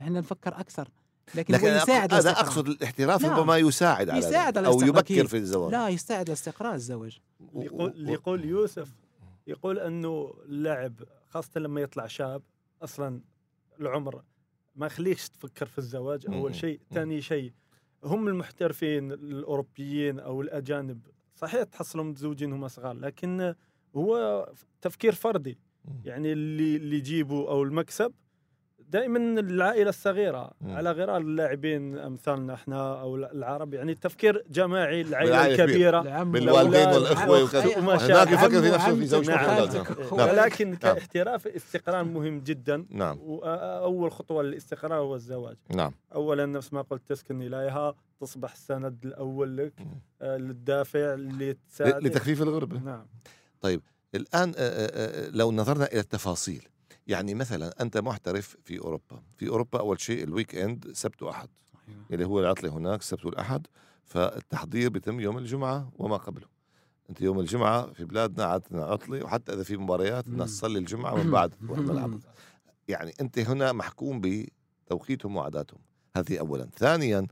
[0.02, 0.90] إحنا نفكر أكثر.
[1.36, 2.48] لكن, لكن هو يساعد أنا الاستقرار.
[2.48, 3.40] أقصد الاحتراف نعم.
[3.40, 5.28] ربما يساعد على يساعد على أو الاستقرار يبكر.
[5.28, 7.20] في الزواج لا يساعد على استقرار الزواج
[7.56, 8.96] يقول يقول يوسف
[9.48, 10.94] يقول أنه اللاعب
[11.30, 12.42] خاصة لما يطلع شاب
[12.82, 13.22] أصلا
[13.80, 14.22] العمر
[14.76, 16.26] ما يخليكش تفكر في الزواج.
[16.28, 16.80] أول شيء.
[16.94, 17.52] ثاني شيء
[18.04, 21.00] هم المحترفين الأوروبيين أو الأجانب
[21.36, 23.56] صحيح تحصلهم متزوجين هم صغار لكن
[23.96, 24.46] هو
[24.82, 25.58] تفكير فردي.
[26.06, 28.14] يعني اللي اللي يجيبوا أو المكسب
[28.90, 30.76] دائما العائلة الصغيرة مم.
[30.76, 37.78] على غير اللاعبين أمثالنا إحنا أو العرب يعني تفكير جماعي العائلة الكبيرة بالوالدين والأخ وكذا.
[37.78, 38.32] وما هناك.
[38.32, 39.82] يفكر في نفسه في زوجته وأولاده.
[39.82, 40.18] وخالته.
[40.18, 40.30] نعم.
[40.30, 40.78] ولكن نعم.
[40.78, 47.02] كاحتراف استقرار مهم جدا نعم وأول خطوة للاستقرار هو الزواج نعم اولا نفس ما قلت
[47.08, 49.74] تسكن إليها تصبح السند الأول لك.
[50.22, 53.06] آه، للدافع اللي تساعد لتخفيف الغربة نعم
[54.16, 56.68] الآن آه، آه، آه، لو نظرنا إلى التفاصيل
[57.08, 61.50] يعني مثلا أنت محترف في أوروبا في أوروبا أول شيء الويك إند سبت وأحد
[62.12, 63.68] اللي هو العطلة هناك السبت والأحد
[64.06, 66.46] فالتحضير بيتم يوم الجمعة وما قبله.
[67.10, 70.58] أنت يوم الجمعة في بلادنا عادة عطلة وحتى إذا في مباريات الناس.
[70.58, 71.80] تصلي الجمعة من بعد تروح
[72.88, 75.80] يعني أنت هنا محكوم بتوقيتهم وعاداتهم.
[76.18, 76.70] هذه أولا.
[76.78, 77.28] ثانيا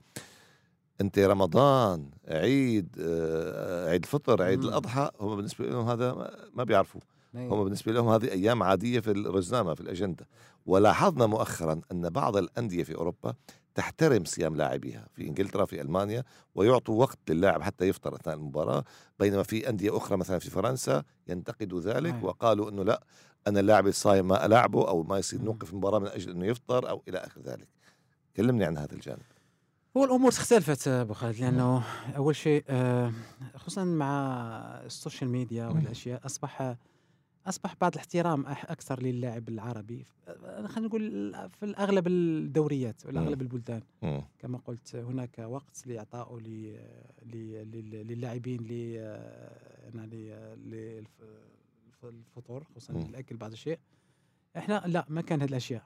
[1.02, 4.68] أنت رمضان عيد آه، عيد الفطر عيد مم.
[4.68, 7.02] الأضحى هم بالنسبة لهم هذا ما- أيوة.
[7.38, 10.28] هم بالنسبة لهم هذه أيام عادية في الرزنامة في الأجندة
[10.66, 13.34] ولاحظنا مؤخرا أن بعض الأندية في أوروبا
[13.76, 16.24] تحترم صيام لاعبيها في إنجلترا في ألمانيا
[16.56, 18.84] ويعطوا وقت للاعب حتى يفطر أثناء المباراة
[19.20, 22.26] بينما في أندية أخرى مثلا في فرنسا ينتقدوا ذلك أيوة.
[22.26, 23.04] وقالوا أنه لا
[23.48, 25.42] أنا اللاعب الصايم ما ألاعبه أو ما يصير.
[25.42, 27.68] نوقف المباراة من أجل أنه يفطر أو إلى آخر ذلك
[28.36, 29.22] كلمني عن هذا الجانب
[29.98, 31.84] هو الأمور اختلفت أبو خالد لأنه
[32.16, 33.12] أول شيء آه،
[33.56, 34.28] خصوصا مع
[34.86, 35.68] السوشيال ميديا.
[35.68, 36.76] والأشياء أصبح
[37.48, 40.06] أصبح بعض الاحترام أكثر للاعب العربي.
[40.68, 43.82] خلينا نقول في الأغلب الدوريات والاغلب البلدان.
[44.02, 44.22] مم.
[44.40, 46.40] كما قلت هناك وقت لاعطائه
[48.04, 48.72] للاعبين ل
[49.96, 50.34] يعني
[52.04, 53.02] الفطور خصوصا مم.
[53.02, 53.80] الأكل بعض الشيء.
[54.58, 55.84] إحنا لا ما كان هذه الأشياء.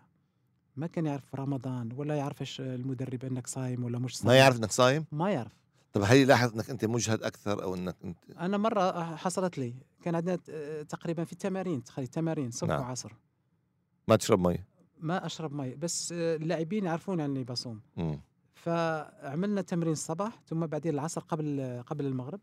[0.75, 4.27] ما كان يعرف رمضان ولا يعرف إيش المدرب انك صايم ولا مش صايم.
[4.27, 5.59] ما يعرف أنك صايم؟ ما يعرف.
[5.93, 10.15] طب هل يلاحظ أنك أنت مجهد أكثر أو أنك أنت أنا مرة حصلت لي كان
[10.15, 10.35] عندنا
[10.83, 12.81] تقريبا في التمارين تخيل تمارين صبح نعم.
[12.81, 13.13] وعصر
[14.07, 14.57] ما تشرب مي
[14.99, 18.21] ما أشرب مي بس آه، اللاعبين يعرفون إني بصوم مم.
[18.53, 22.39] فعملنا تمرين الصباح ثم بعدين العصر قبل قبل المغرب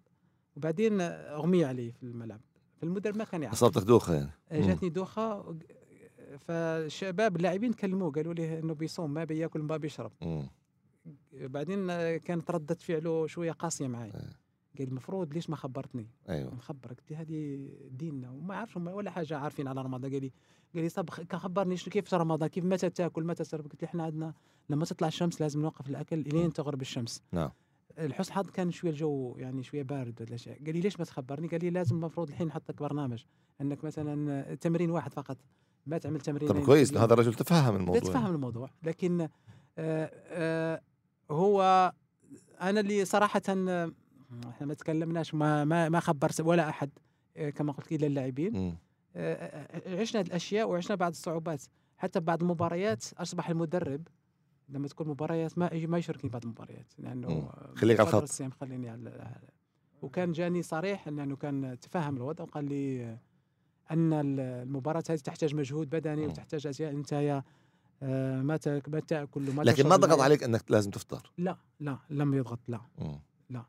[0.57, 2.41] وبعدين اغمي علي في الملعب
[2.77, 4.67] فالمدرب ما كان يعرف أصابتك دوخة يعني مم.
[4.67, 5.57] جاتني دوخة
[6.39, 10.49] فالشباب اللاعبين كلموه قالوا لي إنه بيصوم ما بياكل ما بيشرب مم.
[11.33, 14.47] بعدين آه، كانت ردة فعله شوية قاسية معي إيه.
[14.79, 16.55] قال المفروض ليش ما خبرتني؟ أيوه.
[16.55, 20.13] نخبرك قلت هذه ديننا وما عارفش هم ولا حاجة عارفين على رمضان.
[20.13, 20.33] قال لي
[20.75, 24.03] قال لي طب خبرني شنو كيف رمضان كيف متى تاكل متى تشرب؟ قلت له إحنا
[24.05, 24.35] عندنا
[24.71, 27.23] لما تطلع الشمس لازم نوقف الأكل إلين تغرب الشمس.
[27.33, 27.51] نعم.
[27.99, 30.65] الحسن حظ كان شوية الجو يعني شوية بارد ولا شيء.
[30.65, 33.25] قال لي ليش ما تخبرني؟ قال لي لازم المفروض الحين نحط لك برنامج
[33.61, 35.37] إنك مثلا تمرين واحد فقط
[35.87, 38.01] ما تعمل تمرين طب كويس هذا الرجل تفهم الموضوع.
[38.01, 38.71] تفهم الموضوع.
[38.83, 39.31] لكن آه
[39.79, 40.81] آه
[41.31, 41.93] هو
[42.61, 43.93] أنا اللي صراحة آه،
[44.49, 46.91] إحنا ما تكلمناش ما ما ما خبر ولا أحد
[47.37, 48.77] آه، كما قلت الا اللاعبين.
[49.17, 51.63] آه، عشنا الأشياء وعشنا بعض الصعوبات
[51.99, 54.09] حتى بعض المباريات أصبح المدرب
[54.69, 57.75] لما تكون مباريات ما ما يشاركني بعض المباريات لأنه مم.
[57.75, 58.53] خليك على الخط.
[58.61, 59.35] خليني على
[60.03, 63.19] وكان جاني صريح لأنه كان تفهم الوضع وقال لي
[63.91, 66.29] أن ال- المباراة هذه تحتاج مجهود بدني مم.
[66.31, 67.43] وتحتاج اشياء انت يا
[68.03, 70.21] آه، ما تاك- ما تاكل وما لكن ما ضغط.
[70.21, 73.21] عليك إنك لازم تفطر لا لا لم يضغط لا مم.
[73.51, 73.63] لا.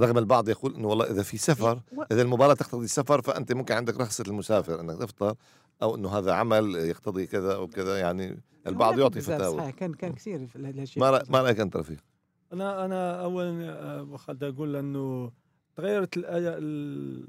[0.00, 3.74] رغم البعض يقول إنه والله إذا في سفر و- إذا المباراة تقتضي السفر فأنت ممكن
[3.74, 5.34] عندك رخصة المسافر إنك تفطر
[5.82, 10.12] أو إنه هذا عمل يقتضي كذا أو كذا يعني البعض يعطي فتاوى صحيح كان كان
[10.12, 11.98] كثير الأشياء ما رأ- ما رأيك أنت رفيق؟
[12.52, 15.32] أنا أنا اولا آه، خالد أقول إنه
[15.76, 17.26] تغيرت ال...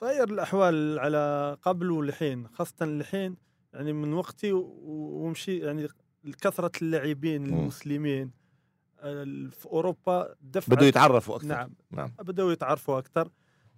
[0.00, 3.36] تغير الأحوال على قبل والحين خاصة الحين
[3.72, 5.88] يعني من وقتي ومشي يعني
[6.40, 7.46] كثرة اللاعبين.
[7.46, 8.30] المسلمين
[9.50, 11.48] في أوروبا دفعت بده يتعرفوا أكثر.
[11.48, 11.70] نعم.
[11.90, 12.12] نعم.
[12.18, 13.30] بدأوا يتعرفوا أكثر.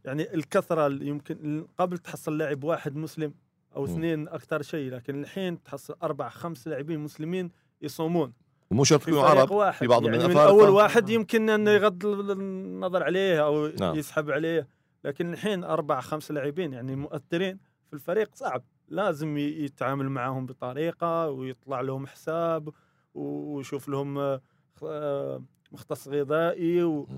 [0.05, 3.35] يعني الكثرة اللي يمكن قبل تحصل لاعب واحد مسلم
[3.77, 3.91] أو مم.
[3.91, 7.51] اثنين أكثر شيء لكن الحين تحصل أربع خمس لاعبين مسلمين
[7.83, 8.33] يصومون.
[8.71, 9.79] ومو شرط يكونوا عرب واحد.
[9.79, 10.41] في بعضهم يعني من من.
[10.41, 13.97] أول واحد يمكن أنه يغض النظر عليه أو نعم.
[13.97, 14.69] يسحب عليه.
[15.05, 18.65] لكن الحين أربع خمس لاعبين يعني مؤثرين في الفريق صعب.
[18.93, 22.69] لازم يتعامل معهم بطريقة ويطلع لهم حساب
[23.15, 24.41] ويشوف لهم آه،
[24.83, 27.09] آه، مختص غذائي و.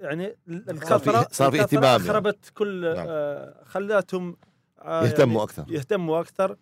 [0.00, 1.96] يعني في- صار في اهتمام يعني.
[1.96, 3.06] أخربت كل نعم.
[3.08, 4.36] آه، خلاتهم
[4.78, 6.56] آه، يهتموا يعني أكثر يهتموا أكثر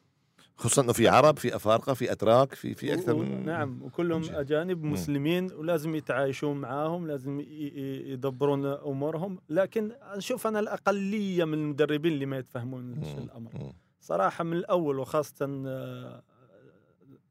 [0.57, 4.87] خصوصا إنه في عرب في أفارقة في أتراك في في أكثر من نعم وكلهم من
[4.87, 4.93] مم.
[4.93, 12.39] مسلمين ولازم يتعايشون معاهم لازم يدبرون أمورهم لكن أشوف أنا الأقلية من المدربين اللي ما
[12.39, 13.73] يتفهمون مم.
[14.07, 16.23] صراحة من الأول وخاصة آه،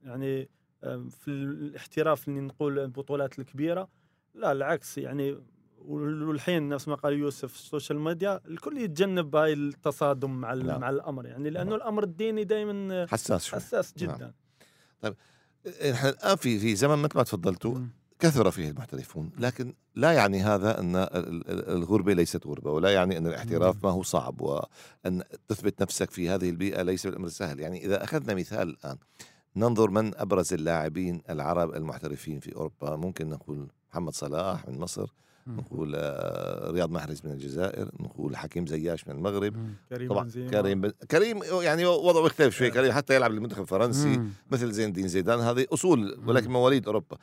[0.03, 0.49] يعني
[1.09, 3.89] في الاحتراف اللي نقول البطولات الكبيرة
[4.33, 5.37] لا العكس يعني
[5.77, 10.53] وال- والحين نفس ما قال يوسف في ال social media الكل يتجنب هاي التصادم مع
[10.53, 10.81] ال- نعم.
[10.81, 11.79] مع الأمر يعني لأنه نعم.
[11.79, 14.15] الأمر الديني دائما حساس شوي حساس نعم.
[14.17, 14.33] جدا
[15.91, 17.79] إحنا الآن في في زمن مثل ما تفضلتوا.
[18.19, 21.09] كثر فيه المحترفون لكن لا يعني هذا أن ال-
[21.49, 26.29] ال- الغربة ليست غربة ولا يعني أن الاحتراف ما هو صعب وأن تثبت نفسك في
[26.29, 28.97] هذه البيئة ليس بالأمر سهل يعني إذا أخذنا مثال الآن
[29.55, 35.13] ننظر من أبرز اللاعبين العرب المحترفين في أوروبا ممكن نقول محمد صلاح من مصر.
[35.47, 39.53] نقول آه، رياض محرز من الجزائر نقول حكيم زياش من المغرب.
[39.89, 40.89] كريم طبعا بنزيما كريم بن...
[41.11, 42.71] كريم يعني وضعه يختلف شوي آه.
[42.71, 44.21] كريم حتى يلعب للمنتخب الفرنسي.
[44.51, 46.51] مثل زين الدين زيدان هذه أصول ولكن.
[46.51, 47.17] مواليد أوروبا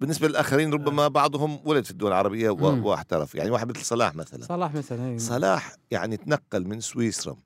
[0.00, 2.50] بالنسبة للآخرين ربما بعضهم ولد في الدول العربية.
[2.50, 3.34] واحترف.
[3.34, 4.44] يعني واحد مثل صلاح مثلا.
[4.44, 5.18] صلاح مثلا أي.
[5.18, 7.36] صلاح يعني تنقل من سويسرا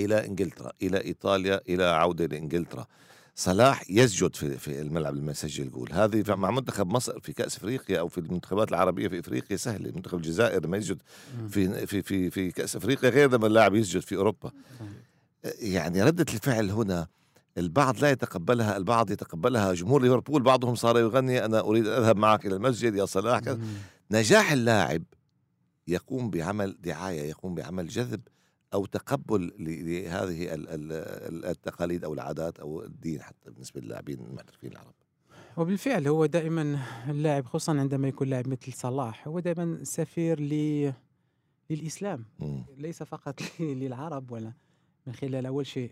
[0.00, 2.86] إلى إنجلترا إلى إيطاليا إلى عودة لانجلترا
[3.34, 8.00] صلاح يسجد في في الملعب لما يسجل جول هذه مع منتخب مصر في كأس إفريقيا
[8.00, 9.90] أو في المنتخبات العربية في إفريقيا سهلة.
[9.90, 11.02] منتخب الجزائر لما يسجد.
[11.48, 14.50] في في في في كأس إفريقيا غير لما اللاعب يسجد في أوروبا.
[15.60, 17.06] يعني ردة الفعل هنا
[17.58, 22.46] البعض لا يتقبلها البعض يتقبلها جمهور ليفربول بعضهم صار يغني أنا أريد أن أذهب معك
[22.46, 23.60] إلى المسجد يا صلاح كذا.
[24.10, 25.02] نجاح اللاعب
[25.88, 28.20] يقوم بعمل دعاية يقوم بعمل جذب
[28.74, 34.72] أو تقبل لهذه ال- ال- ال- التقاليد أو العادات أو الدين حتى بالنسبة للاعبين المحترفين
[34.72, 34.94] العرب
[35.56, 40.92] وبالفعل هو دائما اللاعب خصوصا عندما يكون لاعب مثل صلاح هو دائما سفير ل...
[41.70, 42.24] للإسلام.
[42.78, 44.52] ليس فقط للعرب ولا
[45.06, 45.90] من خلال أول شيء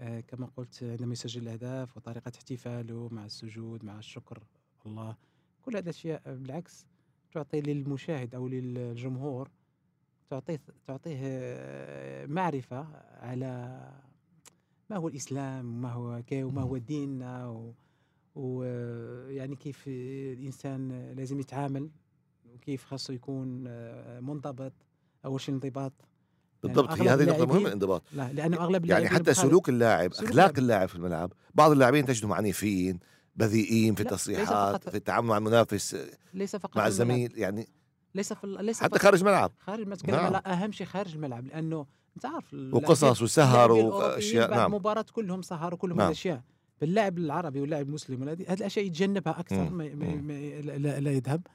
[0.00, 4.42] كما قلت عندما يسجل الأهداف وطريقة احتفاله مع السجود مع الشكر
[4.86, 5.16] الله
[5.62, 6.86] كل هذه الأشياء بالعكس
[7.32, 9.50] تعطي للمشاهد أو للجمهور
[10.30, 12.86] تعطيه تعطيه آه، معرفة
[13.20, 13.80] على
[14.90, 17.72] ما هو الإسلام وما هو وما هو ديننا
[18.34, 21.90] ويعني كيف الإنسان لازم يتعامل
[22.54, 24.72] وكيف خاصه يكون آه، منضبط
[25.24, 25.54] أول شيء
[26.64, 30.12] يعني بالضبط هي أغلب هذه نقطة مهمة الانضباط لا لأنه أغلب يعني حتى سلوك اللاعب
[30.14, 30.88] سلوك أخلاق اللاعب.
[30.88, 32.98] في الملعب بعض اللاعبين تجدهم عنيفين
[33.36, 35.96] بذيئين في التصريحات في التعامل مع المنافس
[36.34, 37.68] ليس فقط مع الملعب، الزميل يعني
[38.14, 40.34] ليس في ليس حتى خارج الملعب خارج تكلم نعم.
[40.34, 45.74] أهم شيء خارج الملعب لأنه أنت عارف وقصص وسهر وأشياء بعد نعم مباراة كلهم سهر
[45.74, 46.06] وكلهم نعم.
[46.06, 46.42] الأشياء
[46.80, 49.78] باللاعب العربي واللاعب المسلم هذه الأشياء يتجنبها أكثر مم.
[49.78, 50.26] ما ما مم.
[50.26, 51.46] ما لا, لا- لا يذهب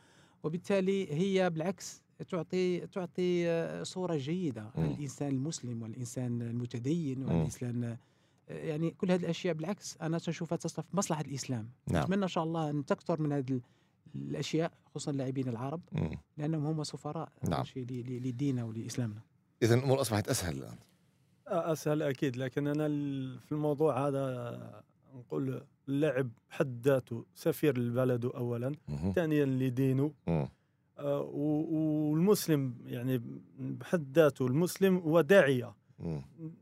[0.43, 4.92] وبالتالي هي بالعكس تعطي تعطي آه، صورة جيدة عن مم.
[4.92, 7.26] الإنسان المسلم والإنسان المتدين مم.
[7.28, 7.98] والإنسان آه،
[8.50, 12.44] يعني كل هذه الأشياء بالعكس أنا تشوفها تصلح في مصلحة الإسلام نعم أتمنى إن شاء
[12.44, 13.62] الله أن تكثر من هذه ال-
[14.16, 16.10] الأشياء خصوصا اللاعبين العرب مم.
[16.38, 17.54] لأنهم هم سفراء نعم.
[17.54, 19.22] أول شيء ل- ل- لديننا ولإسلامنا
[19.64, 20.78] اذا الأمور أصبحت أسهل الآن
[21.48, 24.84] أسهل أكيد لكن أنا ال- في الموضوع هذا
[25.16, 28.76] نقول اللاعب بحد ذاته سفير لبلده اولا.
[29.16, 30.48] ثانيا لدينه مم.
[31.00, 33.22] آه، والمسلم يعني
[33.60, 35.76] بحد ذاته المسلم هو داعية.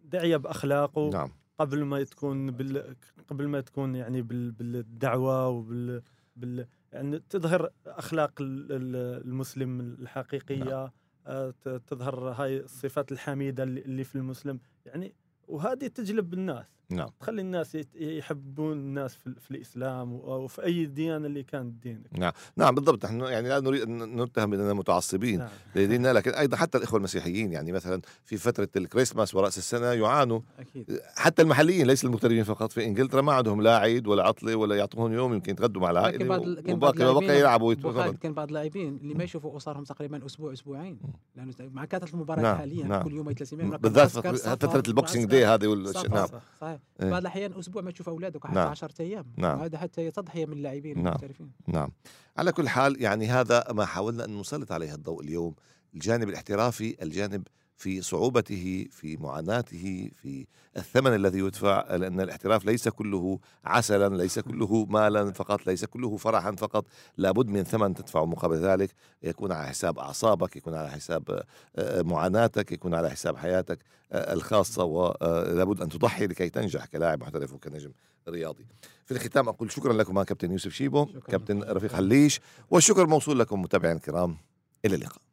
[0.03, 1.31] داعية بأخلاقه نعم.
[1.59, 2.95] قبل ما تكون بال...
[3.27, 4.51] قبل ما تكون يعني بال...
[4.51, 6.01] بالدعوة وبال
[6.35, 6.67] بال...
[6.93, 10.63] يعني تظهر أخلاق ال- ال- المسلم الحقيقية.
[10.63, 10.89] نعم.
[11.27, 11.53] آه،
[11.87, 14.59] تظهر هاي الصفات الحميدة اللي في المسلم.
[14.85, 15.13] يعني
[15.47, 16.65] وهذه تجلب الناس.
[16.89, 17.09] نعم.
[17.19, 22.07] تخلي الناس يت- يحبون الناس في, في الإسلام أو في أي ديانه اللي كانت دينك.
[22.19, 22.31] نعم.
[22.57, 23.05] نعم بالضبط.
[23.05, 25.49] نحن يعني لا نريد ان نتهم بأننا متعصبين نعم.
[25.75, 30.39] لدينا لكن أيضا حتى الإخوة المسيحيين يعني مثلا في فترة الكريسماس ورأس السنة يعانوا.
[30.59, 30.99] أكيد.
[31.15, 35.13] حتى المحليين ليس المغتربين فقط في إنجلترا ما عندهم لا عيد ولا عطلة ولا يعطوهم
[35.13, 36.25] يوم يمكن يتغدوا مع كان العائله
[36.73, 37.73] وباقي الوقت اللاعبين- يلعبوا
[38.21, 40.99] كان بعض اللاعبين اللي ما يشوفوا أسرهم تقريبا أسبوع أسبوعين.
[41.35, 43.03] لأنه مع كثره المباريات نعم، حاليا نعم.
[43.03, 45.73] كل يوم ثلاث أيام بالذات فترة ال Boxing Day هذه.
[46.09, 46.27] نعم.
[46.61, 46.74] صح.
[46.75, 47.09] صحيح إيه.
[47.09, 48.67] بعض الأحيان أسبوع ما تشوف أولادك حتى نعم.
[48.67, 49.59] 10 أيام نعم.
[49.59, 51.07] وهذا حتى هي تضحيه من اللاعبين نعم.
[51.07, 51.89] المحترفين نعم
[52.37, 55.55] على كل حال يعني هذا ما حاولنا أن نسلط عليه الضوء اليوم
[55.93, 63.39] الجانب الاحترافي الجانب في صعوبته في معاناته في الثمن الذي يدفع لأن الاحتراف ليس كله
[63.65, 66.85] عسلا ليس كله مالا فقط ليس كله فرحا فقط.
[67.17, 68.25] لابد من ثمن تدفع.
[68.25, 68.89] مقابل ذلك
[69.23, 71.43] يكون على حساب أعصابك يكون على حساب
[71.75, 73.79] آه، معاناتك يكون على حساب حياتك
[74.11, 74.83] آه، الخاصة.
[74.83, 77.91] ولابد أن تضحي لكي تنجح كلاعب محترف وكنجم
[78.29, 78.65] رياضي.
[79.05, 81.19] في الختام أقول شكرا لكم كابتن يوسف شيبو شكراً.
[81.19, 81.63] كابتن.
[81.63, 82.39] رفيق حليش.
[82.69, 84.37] والشكر موصول لكم متابعينا الكرام.
[84.85, 85.24] إلى اللقاء.